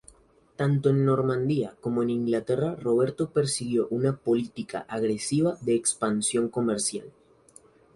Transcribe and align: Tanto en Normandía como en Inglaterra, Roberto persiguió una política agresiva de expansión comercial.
Tanto 0.55 0.89
en 0.89 1.05
Normandía 1.05 1.75
como 1.79 2.01
en 2.01 2.09
Inglaterra, 2.09 2.75
Roberto 2.75 3.29
persiguió 3.29 3.87
una 3.91 4.17
política 4.17 4.79
agresiva 4.89 5.59
de 5.61 5.75
expansión 5.75 6.49
comercial. 6.49 7.11